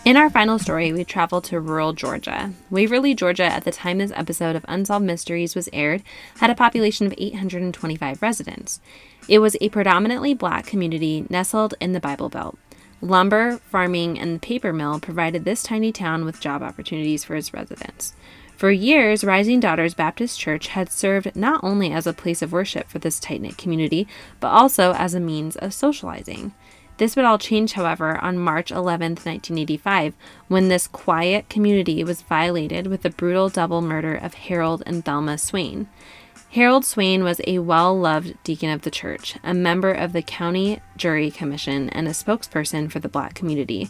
[0.06, 2.54] In our final story, we travel to rural Georgia.
[2.70, 6.04] Waverly, Georgia, at the time this episode of Unsolved Mysteries was aired,
[6.38, 8.80] had a population of 825 residents.
[9.28, 12.60] It was a predominantly black community nestled in the Bible Belt.
[13.02, 17.54] Lumber, farming, and the paper mill provided this tiny town with job opportunities for its
[17.54, 18.14] residents.
[18.58, 22.88] For years, Rising Daughters Baptist Church had served not only as a place of worship
[22.88, 24.08] for this tight knit community,
[24.40, 26.54] but also as a means of socializing.
[26.98, 30.14] This would all change, however, on March 11, 1985,
[30.48, 35.38] when this quiet community was violated with the brutal double murder of Harold and Thelma
[35.38, 35.90] Swain.
[36.52, 40.80] Harold Swain was a well loved deacon of the church, a member of the county
[40.96, 43.90] jury commission, and a spokesperson for the black community.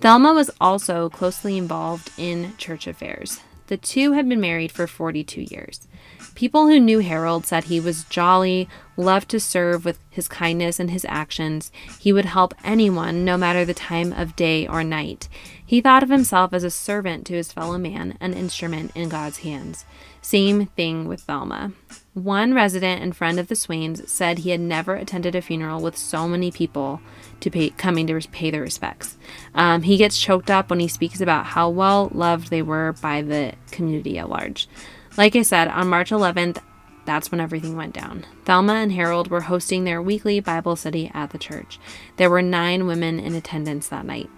[0.00, 3.40] Thelma was also closely involved in church affairs.
[3.70, 5.86] The two had been married for 42 years.
[6.34, 10.90] People who knew Harold said he was jolly, loved to serve with his kindness and
[10.90, 11.70] his actions.
[12.00, 15.28] He would help anyone, no matter the time of day or night.
[15.64, 19.38] He thought of himself as a servant to his fellow man, an instrument in God's
[19.38, 19.84] hands.
[20.22, 21.72] Same thing with Thelma.
[22.14, 25.96] One resident and friend of the Swains said he had never attended a funeral with
[25.96, 27.00] so many people
[27.40, 29.16] to pay, coming to pay their respects.
[29.54, 33.22] Um, he gets choked up when he speaks about how well loved they were by
[33.22, 34.68] the community at large.
[35.16, 36.58] Like I said, on March 11th,
[37.04, 38.26] that's when everything went down.
[38.44, 41.78] Thelma and Harold were hosting their weekly Bible study at the church.
[42.16, 44.28] There were nine women in attendance that night.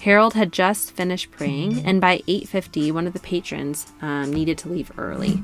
[0.00, 4.68] Harold had just finished praying, and by 8:50, one of the patrons um, needed to
[4.68, 5.42] leave early.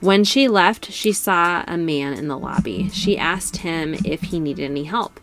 [0.00, 2.88] When she left, she saw a man in the lobby.
[2.90, 5.20] She asked him if he needed any help.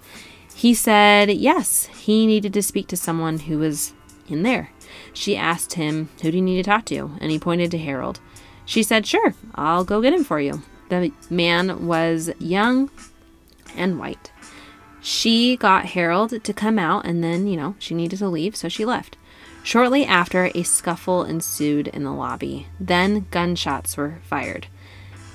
[0.56, 3.94] He said yes, he needed to speak to someone who was
[4.28, 4.72] in there.
[5.14, 7.12] She asked him, Who do you need to talk to?
[7.20, 8.20] And he pointed to Harold.
[8.66, 10.62] She said, Sure, I'll go get him for you.
[10.90, 12.90] The man was young
[13.76, 14.32] and white.
[15.02, 18.68] She got Harold to come out, and then, you know, she needed to leave, so
[18.68, 19.18] she left.
[19.64, 22.68] Shortly after, a scuffle ensued in the lobby.
[22.80, 24.68] Then gunshots were fired.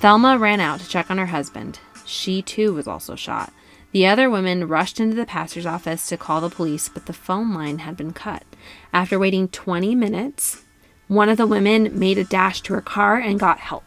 [0.01, 1.79] Thelma ran out to check on her husband.
[2.05, 3.53] She too was also shot.
[3.93, 7.55] The other women rushed into the pastor's office to call the police, but the phone
[7.55, 8.43] line had been cut.
[8.93, 10.65] After waiting 20 minutes,
[11.07, 13.85] one of the women made a dash to her car and got help.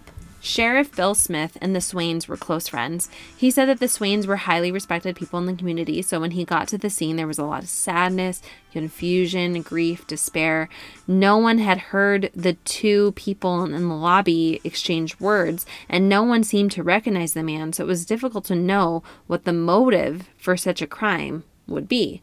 [0.47, 3.09] Sheriff Bill Smith and the Swains were close friends.
[3.35, 6.45] He said that the Swains were highly respected people in the community, so when he
[6.45, 8.41] got to the scene, there was a lot of sadness,
[8.71, 10.69] confusion, grief, despair.
[11.05, 16.45] No one had heard the two people in the lobby exchange words, and no one
[16.45, 20.55] seemed to recognize the man, so it was difficult to know what the motive for
[20.55, 22.21] such a crime would be.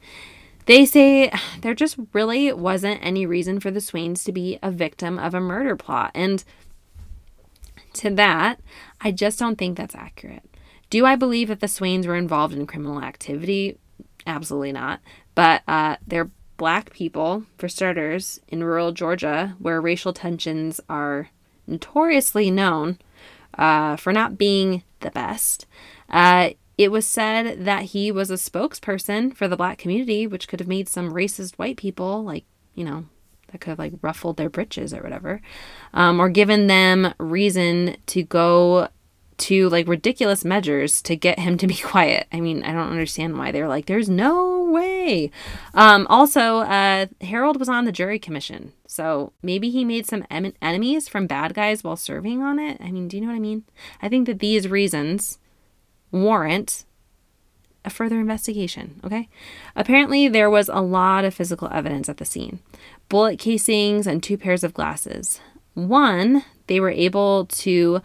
[0.67, 5.19] They say there just really wasn't any reason for the Swains to be a victim
[5.19, 6.43] of a murder plot, and
[7.95, 8.61] to that,
[9.01, 10.45] I just don't think that's accurate.
[10.91, 13.79] Do I believe that the Swains were involved in criminal activity?
[14.27, 15.01] Absolutely not.
[15.35, 21.31] But uh, they're black people, for starters, in rural Georgia, where racial tensions are
[21.67, 22.99] notoriously known
[23.59, 25.67] uh, for not being the best.
[26.09, 30.61] Uh, it was said that he was a spokesperson for the black community, which could
[30.61, 33.07] have made some racist white people, like, you know,
[33.55, 35.41] that could have like ruffled their britches or whatever,
[35.93, 38.89] um, or given them reason to go
[39.37, 42.27] to like ridiculous measures to get him to be quiet.
[42.33, 45.31] I mean, I don't understand why they're like, there's no way.
[45.73, 50.53] Um, also, uh, Harold was on the jury commission, so maybe he made some em-
[50.61, 52.81] enemies from bad guys while serving on it.
[52.81, 53.63] I mean, do you know what I mean?
[54.03, 55.39] I think that these reasons
[56.11, 56.85] warrant
[57.85, 59.29] a further investigation, okay?
[59.77, 62.61] Apparently, there was a lot of physical evidence at the scene
[63.09, 65.41] bullet casings and two pairs of glasses.
[65.75, 68.01] One, they were able to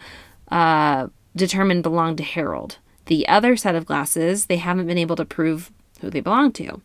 [0.50, 2.78] uh, determine belonged to Harold.
[3.06, 5.70] The other set of glasses, they haven't been able to prove
[6.00, 6.80] who they belong to.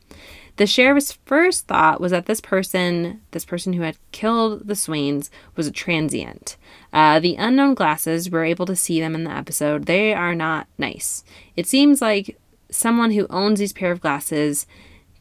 [0.57, 5.29] The sheriff's first thought was that this person, this person who had killed the Swains,
[5.55, 6.55] was a transient.
[6.93, 9.85] Uh, the unknown glasses, we're able to see them in the episode.
[9.85, 11.25] They are not nice.
[11.57, 12.39] It seems like
[12.71, 14.65] someone who owns these pair of glasses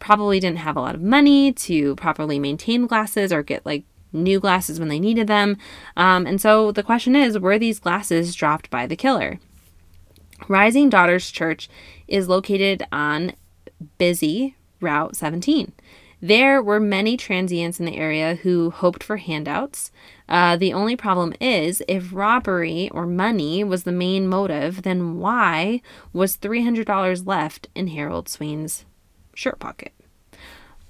[0.04, 4.38] probably didn't have a lot of money to properly maintain glasses or get like new
[4.38, 5.56] glasses when they needed them.
[5.96, 9.40] Um, and so the question is were these glasses dropped by the killer?
[10.46, 11.70] Rising Daughters Church
[12.06, 13.32] is located on
[13.96, 15.72] busy Route 17.
[16.20, 19.90] There were many transients in the area who hoped for handouts.
[20.28, 25.80] Uh, the only problem is if robbery or money was the main motive, then why
[26.12, 28.84] was $300 left in Harold Swain's
[29.34, 29.92] shirt pocket?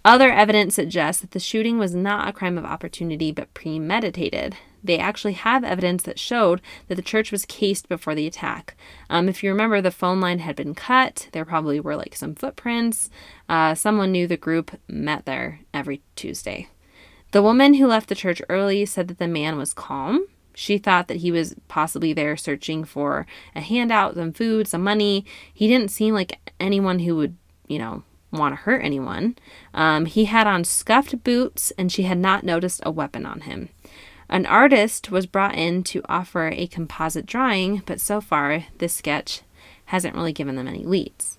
[0.05, 4.55] Other evidence suggests that the shooting was not a crime of opportunity but premeditated.
[4.82, 8.76] They actually have evidence that showed that the church was cased before the attack.
[9.09, 11.28] Um, if you remember, the phone line had been cut.
[11.32, 13.09] There probably were like some footprints.
[13.49, 16.68] Uh, someone knew the group met there every Tuesday.
[17.30, 20.26] The woman who left the church early said that the man was calm.
[20.55, 23.26] She thought that he was possibly there searching for
[23.57, 25.24] a handout, some food, some money.
[25.53, 27.36] He didn't seem like anyone who would,
[27.66, 28.05] you know,
[28.39, 29.37] want to hurt anyone.
[29.72, 33.68] Um, he had on scuffed boots, and she had not noticed a weapon on him.
[34.28, 39.43] An artist was brought in to offer a composite drawing, but so far, this sketch
[39.87, 41.39] hasn't really given them any leads.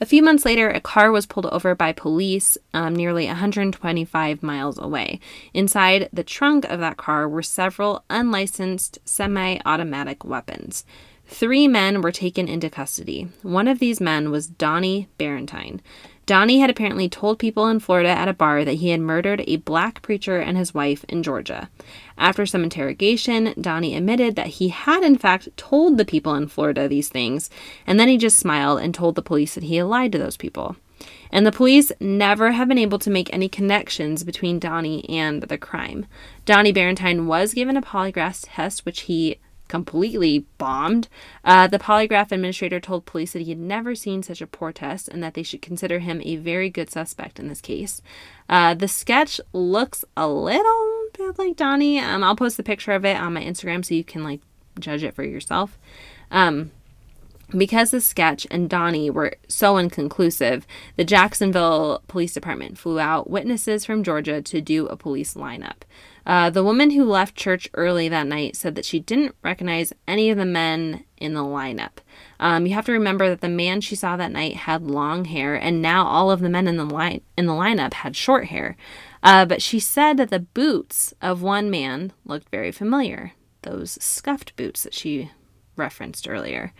[0.00, 4.78] A few months later, a car was pulled over by police um, nearly 125 miles
[4.78, 5.18] away.
[5.52, 10.84] Inside the trunk of that car were several unlicensed semi automatic weapons.
[11.26, 13.28] Three men were taken into custody.
[13.42, 15.80] One of these men was Donnie Barentine.
[16.28, 19.56] Donnie had apparently told people in Florida at a bar that he had murdered a
[19.56, 21.70] black preacher and his wife in Georgia.
[22.18, 26.86] After some interrogation, Donnie admitted that he had, in fact, told the people in Florida
[26.86, 27.48] these things,
[27.86, 30.36] and then he just smiled and told the police that he had lied to those
[30.36, 30.76] people.
[31.32, 35.56] And the police never have been able to make any connections between Donnie and the
[35.56, 36.04] crime.
[36.44, 39.38] Donnie Barentine was given a polygraph test, which he
[39.68, 41.08] completely bombed.
[41.44, 45.08] Uh, the polygraph administrator told police that he had never seen such a poor test
[45.08, 48.02] and that they should consider him a very good suspect in this case.
[48.48, 51.98] Uh, the sketch looks a little bit like Donnie.
[51.98, 54.40] Um, I'll post the picture of it on my Instagram so you can like
[54.80, 55.78] judge it for yourself.
[56.30, 56.72] Um,
[57.56, 60.66] because the sketch and Donnie were so inconclusive,
[60.96, 65.82] the Jacksonville Police Department flew out witnesses from Georgia to do a police lineup.
[66.28, 70.28] Uh, the woman who left church early that night said that she didn't recognize any
[70.28, 71.98] of the men in the lineup.
[72.38, 75.54] Um, you have to remember that the man she saw that night had long hair,
[75.54, 78.76] and now all of the men in the line in the lineup had short hair.
[79.22, 83.32] Uh, but she said that the boots of one man looked very familiar.
[83.62, 85.30] Those scuffed boots that she
[85.76, 86.74] referenced earlier.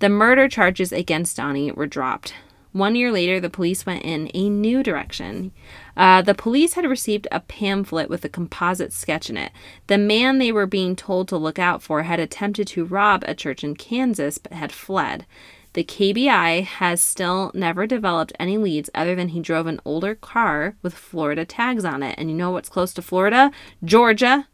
[0.00, 2.34] The murder charges against Donnie were dropped.
[2.72, 5.52] One year later, the police went in a new direction.
[5.96, 9.52] Uh, the police had received a pamphlet with a composite sketch in it.
[9.86, 13.34] The man they were being told to look out for had attempted to rob a
[13.34, 15.26] church in Kansas but had fled.
[15.74, 20.76] The KBI has still never developed any leads other than he drove an older car
[20.82, 22.14] with Florida tags on it.
[22.18, 23.50] And you know what's close to Florida?
[23.82, 24.48] Georgia.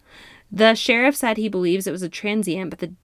[0.51, 2.95] The sheriff said he believes it was a transient, but the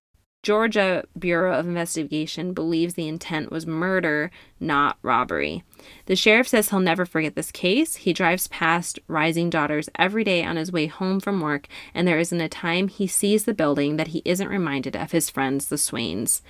[0.45, 4.31] Georgia Bureau of Investigation believes the intent was murder,
[4.61, 5.65] not robbery.
[6.05, 7.97] The sheriff says he'll never forget this case.
[7.97, 12.19] He drives past Rising Daughters every day on his way home from work, and there
[12.19, 15.79] isn't a time he sees the building that he isn't reminded of his friends, the
[15.79, 16.43] Swains.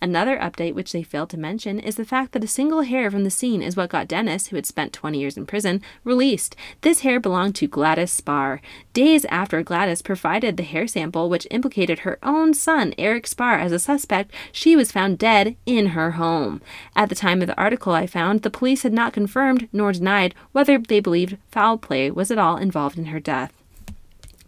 [0.00, 3.24] Another update, which they failed to mention, is the fact that a single hair from
[3.24, 6.56] the scene is what got Dennis, who had spent 20 years in prison, released.
[6.82, 8.60] This hair belonged to Gladys Sparre.
[8.92, 13.72] Days after Gladys provided the hair sample, which implicated her own son, Eric Sparre, as
[13.72, 16.45] a suspect, she was found dead in her home.
[16.94, 20.34] At the time of the article I found, the police had not confirmed nor denied
[20.52, 23.52] whether they believed foul play was at all involved in her death.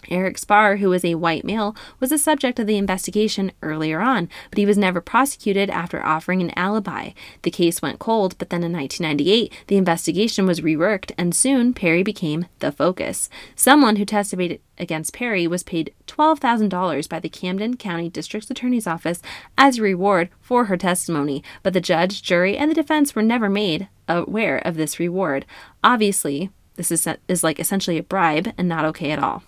[0.09, 4.29] Eric Sparre, who was a white male, was the subject of the investigation earlier on,
[4.51, 7.11] but he was never prosecuted after offering an alibi.
[7.43, 12.03] The case went cold, but then in 1998, the investigation was reworked, and soon Perry
[12.03, 13.29] became the focus.
[13.55, 19.21] Someone who testified against Perry was paid $12,000 by the Camden County District Attorney's Office
[19.57, 23.49] as a reward for her testimony, but the judge, jury, and the defense were never
[23.49, 25.45] made aware of this reward.
[25.85, 29.43] Obviously, this is, is like essentially a bribe and not okay at all.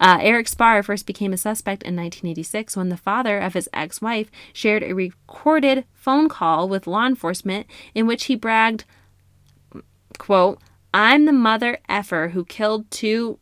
[0.00, 4.00] Uh, Eric Sparre first became a suspect in 1986 when the father of his ex
[4.02, 8.84] wife shared a recorded phone call with law enforcement in which he bragged,
[10.18, 10.60] quote,
[10.92, 13.38] I'm the mother effer who killed two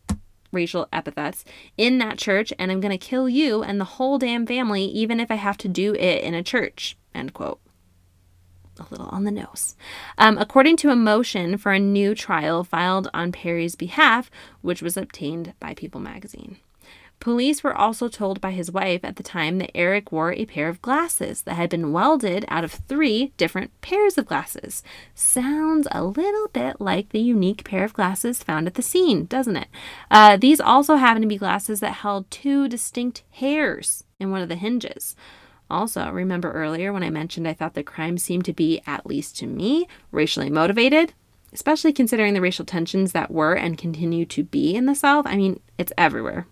[0.53, 1.45] racial epithets
[1.77, 5.19] in that church, and I'm going to kill you and the whole damn family, even
[5.19, 7.62] if I have to do it in a church, end quote
[8.83, 9.77] a little on the nose.
[10.19, 14.31] Um, according to a motion for a new trial filed on Perry's behalf,
[14.61, 16.57] which was obtained by People magazine.
[17.23, 20.69] Police were also told by his wife at the time that Eric wore a pair
[20.69, 24.83] of glasses that had been welded out of three different pairs of glasses.
[25.15, 29.55] Sounds a little bit like the unique pair of glasses found at the scene, doesn't
[29.55, 29.69] it?
[30.11, 34.49] Uh, these also happened to be glasses that held two distinct hairs in one of
[34.49, 35.15] the hinges.
[35.73, 39.39] Also, remember earlier when I mentioned I thought the crime seemed to be, at least
[39.39, 41.15] to me, racially motivated?
[41.51, 45.27] Especially considering the racial tensions that were and continue to be in the South.
[45.27, 46.47] I mean, it's everywhere.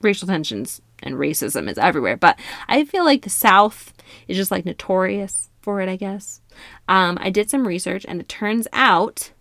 [0.00, 2.16] Racial tensions and racism is everywhere.
[2.16, 3.92] But I feel like the South
[4.26, 6.40] is just like notorious for it, I guess.
[6.88, 9.32] Um, I did some research and it turns out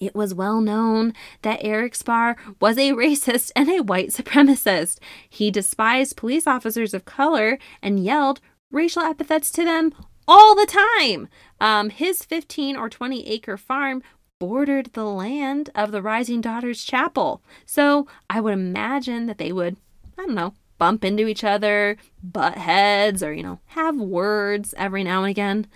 [0.00, 4.98] it was well known that Eric Sparre was a racist and a white supremacist.
[5.28, 8.40] He despised police officers of color and yelled
[8.72, 9.92] racial epithets to them
[10.26, 11.28] all the time.
[11.60, 14.02] Um, his 15 or 20 acre farm
[14.38, 17.42] bordered the land of the Rising Daughters Chapel.
[17.66, 19.76] So I would imagine that they would,
[20.18, 25.04] I don't know, bump into each other, butt heads, or, you know, have words every
[25.04, 25.66] now and again.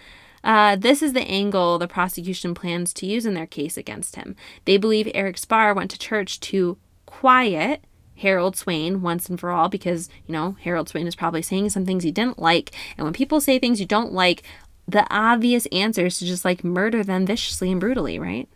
[0.44, 4.36] Uh, this is the angle the prosecution plans to use in their case against him.
[4.66, 6.76] They believe Eric Sparre went to church to
[7.06, 7.82] quiet
[8.18, 11.86] Harold Swain once and for all because, you know, Harold Swain is probably saying some
[11.86, 12.72] things he didn't like.
[12.96, 14.42] And when people say things you don't like,
[14.86, 18.48] the obvious answer is to just like murder them viciously and brutally, right?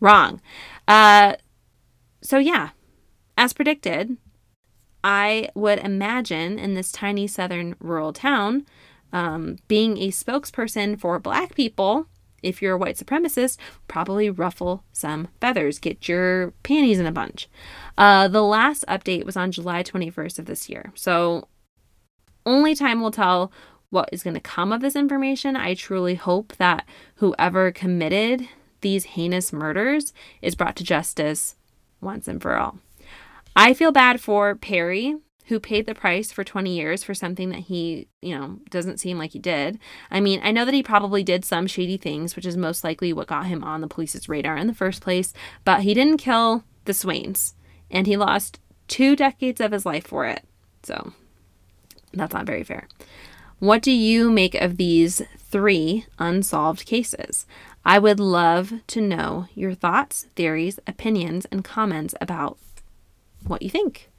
[0.00, 0.40] Wrong.
[0.88, 1.34] Uh,
[2.22, 2.70] so, yeah,
[3.36, 4.16] as predicted,
[5.04, 8.66] I would imagine in this tiny southern rural town,
[9.12, 12.06] um, being a spokesperson for black people,
[12.42, 13.58] if you're a white supremacist,
[13.88, 17.48] probably ruffle some feathers, get your panties in a bunch.
[17.98, 20.92] Uh, the last update was on July 21st of this year.
[20.94, 21.48] So
[22.46, 23.52] only time will tell
[23.90, 25.56] what is going to come of this information.
[25.56, 26.86] I truly hope that
[27.16, 28.48] whoever committed
[28.80, 31.56] these heinous murders is brought to justice
[32.00, 32.78] once and for all.
[33.54, 35.16] I feel bad for Perry,
[35.50, 39.18] who paid the price for 20 years for something that he, you know, doesn't seem
[39.18, 39.80] like he did.
[40.08, 43.12] I mean, I know that he probably did some shady things, which is most likely
[43.12, 45.32] what got him on the police's radar in the first place,
[45.64, 47.54] but he didn't kill the Swains,
[47.90, 50.44] and he lost two decades of his life for it.
[50.84, 51.12] So
[52.14, 52.86] that's not very fair.
[53.58, 57.44] What do you make of these three unsolved cases?
[57.84, 62.56] I would love to know your thoughts, theories, opinions, and comments about
[63.44, 64.09] what you think.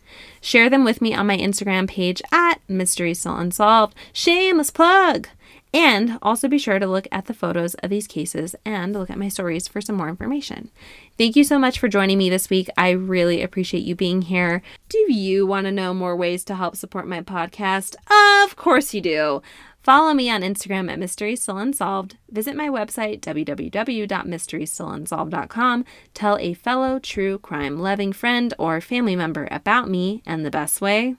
[0.41, 3.95] Share them with me on my Instagram page at Mystery Still Unsolved.
[4.13, 5.27] Shameless plug!
[5.73, 9.17] And also be sure to look at the photos of these cases and look at
[9.17, 10.69] my stories for some more information.
[11.17, 12.69] Thank you so much for joining me this week.
[12.77, 14.61] I really appreciate you being here.
[14.89, 17.95] Do you want to know more ways to help support my podcast?
[18.43, 19.41] Of course you do.
[19.83, 22.17] Follow me on Instagram at Mystery Still Unsolved.
[22.29, 25.85] Visit my website, www.mysterystillunsolved.com.
[26.13, 30.81] Tell a fellow true crime loving friend or family member about me, and the best
[30.81, 31.15] way?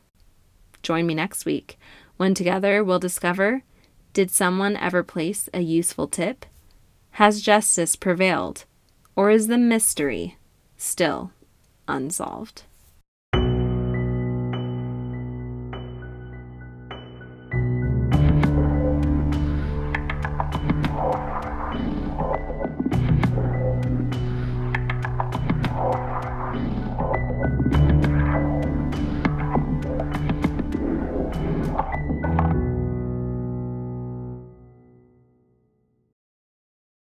[0.83, 1.77] Join me next week
[2.17, 3.65] when together we'll discover
[4.13, 6.45] did someone ever place a useful tip?
[7.13, 8.67] Has justice prevailed?
[9.17, 10.37] Or is the mystery
[10.77, 11.33] still
[11.89, 12.65] unsolved?